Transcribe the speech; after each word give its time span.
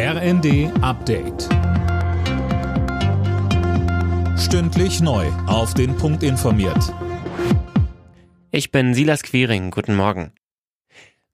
RND 0.00 0.70
Update. 0.80 1.48
Stündlich 4.38 5.00
neu. 5.00 5.26
Auf 5.48 5.74
den 5.74 5.96
Punkt 5.96 6.22
informiert. 6.22 6.94
Ich 8.52 8.70
bin 8.70 8.94
Silas 8.94 9.24
Quiring. 9.24 9.72
Guten 9.72 9.96
Morgen. 9.96 10.30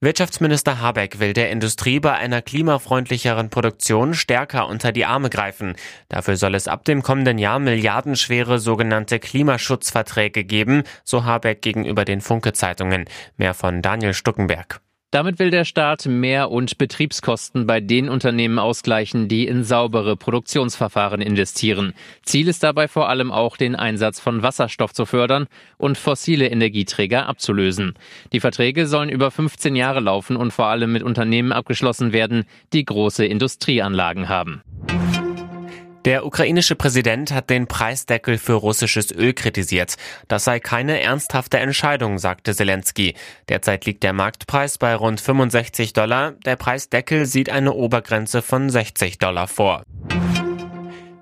Wirtschaftsminister 0.00 0.80
Habeck 0.80 1.20
will 1.20 1.34
der 1.34 1.50
Industrie 1.50 2.00
bei 2.00 2.14
einer 2.14 2.40
klimafreundlicheren 2.40 3.50
Produktion 3.50 4.14
stärker 4.14 4.66
unter 4.66 4.92
die 4.92 5.04
Arme 5.04 5.28
greifen. 5.28 5.76
Dafür 6.08 6.38
soll 6.38 6.54
es 6.54 6.66
ab 6.66 6.86
dem 6.86 7.02
kommenden 7.02 7.36
Jahr 7.36 7.58
milliardenschwere 7.58 8.58
sogenannte 8.58 9.18
Klimaschutzverträge 9.18 10.42
geben, 10.42 10.84
so 11.04 11.24
Habeck 11.24 11.60
gegenüber 11.60 12.06
den 12.06 12.22
Funke-Zeitungen. 12.22 13.04
Mehr 13.36 13.52
von 13.52 13.82
Daniel 13.82 14.14
Stuckenberg. 14.14 14.80
Damit 15.14 15.38
will 15.38 15.50
der 15.50 15.64
Staat 15.64 16.06
Mehr- 16.06 16.50
und 16.50 16.76
Betriebskosten 16.76 17.68
bei 17.68 17.80
den 17.80 18.08
Unternehmen 18.08 18.58
ausgleichen, 18.58 19.28
die 19.28 19.46
in 19.46 19.62
saubere 19.62 20.16
Produktionsverfahren 20.16 21.20
investieren. 21.20 21.94
Ziel 22.24 22.48
ist 22.48 22.64
dabei 22.64 22.88
vor 22.88 23.08
allem 23.08 23.30
auch, 23.30 23.56
den 23.56 23.76
Einsatz 23.76 24.18
von 24.18 24.42
Wasserstoff 24.42 24.92
zu 24.92 25.06
fördern 25.06 25.46
und 25.78 25.98
fossile 25.98 26.48
Energieträger 26.48 27.28
abzulösen. 27.28 27.94
Die 28.32 28.40
Verträge 28.40 28.88
sollen 28.88 29.08
über 29.08 29.30
15 29.30 29.76
Jahre 29.76 30.00
laufen 30.00 30.34
und 30.34 30.50
vor 30.50 30.66
allem 30.66 30.92
mit 30.92 31.04
Unternehmen 31.04 31.52
abgeschlossen 31.52 32.12
werden, 32.12 32.42
die 32.72 32.84
große 32.84 33.24
Industrieanlagen 33.24 34.28
haben. 34.28 34.62
Der 36.04 36.26
ukrainische 36.26 36.74
Präsident 36.74 37.32
hat 37.32 37.48
den 37.48 37.66
Preisdeckel 37.66 38.36
für 38.36 38.52
russisches 38.52 39.10
Öl 39.10 39.32
kritisiert. 39.32 39.96
Das 40.28 40.44
sei 40.44 40.60
keine 40.60 41.00
ernsthafte 41.00 41.58
Entscheidung, 41.58 42.18
sagte 42.18 42.54
Zelensky. 42.54 43.14
Derzeit 43.48 43.86
liegt 43.86 44.02
der 44.02 44.12
Marktpreis 44.12 44.76
bei 44.76 44.94
rund 44.94 45.18
65 45.18 45.94
Dollar. 45.94 46.32
Der 46.44 46.56
Preisdeckel 46.56 47.24
sieht 47.24 47.48
eine 47.48 47.72
Obergrenze 47.72 48.42
von 48.42 48.68
60 48.68 49.18
Dollar 49.18 49.48
vor. 49.48 49.82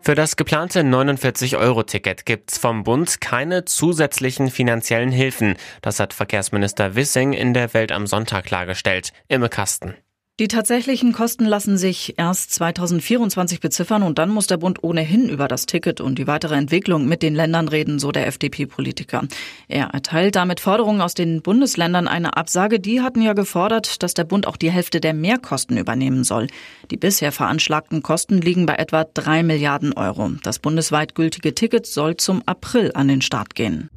Für 0.00 0.14
das 0.14 0.36
geplante 0.36 0.80
49-Euro-Ticket 0.80 2.24
gibt's 2.24 2.56
vom 2.56 2.84
Bund 2.84 3.20
keine 3.20 3.64
zusätzlichen 3.64 4.48
finanziellen 4.48 5.10
Hilfen. 5.10 5.56
Das 5.82 5.98
hat 5.98 6.14
Verkehrsminister 6.14 6.94
Wissing 6.94 7.32
in 7.32 7.52
der 7.52 7.74
Welt 7.74 7.90
am 7.90 8.06
Sonntag 8.06 8.44
klargestellt. 8.44 9.12
Imme 9.26 9.48
Kasten. 9.48 9.96
Die 10.40 10.46
tatsächlichen 10.46 11.12
Kosten 11.12 11.46
lassen 11.46 11.76
sich 11.76 12.14
erst 12.16 12.52
2024 12.54 13.58
beziffern 13.58 14.04
und 14.04 14.18
dann 14.20 14.30
muss 14.30 14.46
der 14.46 14.56
Bund 14.56 14.84
ohnehin 14.84 15.28
über 15.28 15.48
das 15.48 15.66
Ticket 15.66 16.00
und 16.00 16.16
die 16.16 16.28
weitere 16.28 16.54
Entwicklung 16.54 17.08
mit 17.08 17.24
den 17.24 17.34
Ländern 17.34 17.66
reden, 17.66 17.98
so 17.98 18.12
der 18.12 18.28
FDP-Politiker. 18.28 19.24
Er 19.66 19.86
erteilt 19.86 20.36
damit 20.36 20.60
Forderungen 20.60 21.00
aus 21.00 21.14
den 21.14 21.42
Bundesländern 21.42 22.06
eine 22.06 22.36
Absage. 22.36 22.78
Die 22.78 23.00
hatten 23.00 23.20
ja 23.20 23.32
gefordert, 23.32 24.00
dass 24.04 24.14
der 24.14 24.22
Bund 24.22 24.46
auch 24.46 24.56
die 24.56 24.70
Hälfte 24.70 25.00
der 25.00 25.12
Mehrkosten 25.12 25.76
übernehmen 25.76 26.22
soll. 26.22 26.46
Die 26.92 26.96
bisher 26.96 27.32
veranschlagten 27.32 28.04
Kosten 28.04 28.40
liegen 28.40 28.64
bei 28.64 28.76
etwa 28.76 29.02
drei 29.12 29.42
Milliarden 29.42 29.92
Euro. 29.94 30.30
Das 30.44 30.60
bundesweit 30.60 31.16
gültige 31.16 31.52
Ticket 31.52 31.84
soll 31.84 32.16
zum 32.16 32.44
April 32.46 32.92
an 32.94 33.08
den 33.08 33.22
Start 33.22 33.56
gehen. 33.56 33.90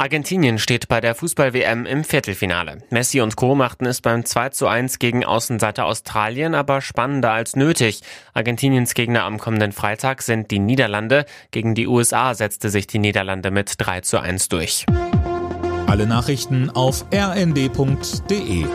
Argentinien 0.00 0.60
steht 0.60 0.86
bei 0.86 1.00
der 1.00 1.16
Fußball-WM 1.16 1.84
im 1.84 2.04
Viertelfinale. 2.04 2.78
Messi 2.90 3.20
und 3.20 3.34
Co. 3.34 3.56
machten 3.56 3.84
es 3.84 4.00
beim 4.00 4.24
2 4.24 4.50
zu 4.50 4.68
1 4.68 5.00
gegen 5.00 5.24
Außenseiter 5.24 5.86
Australien, 5.86 6.54
aber 6.54 6.80
spannender 6.80 7.32
als 7.32 7.56
nötig. 7.56 8.02
Argentiniens 8.32 8.94
Gegner 8.94 9.24
am 9.24 9.38
kommenden 9.38 9.72
Freitag 9.72 10.22
sind 10.22 10.52
die 10.52 10.60
Niederlande. 10.60 11.24
Gegen 11.50 11.74
die 11.74 11.88
USA 11.88 12.34
setzte 12.34 12.70
sich 12.70 12.86
die 12.86 13.00
Niederlande 13.00 13.50
mit 13.50 13.74
3 13.76 14.02
zu 14.02 14.20
1 14.20 14.48
durch. 14.48 14.86
Alle 15.88 16.06
Nachrichten 16.06 16.70
auf 16.70 17.04
rnd.de 17.12 18.66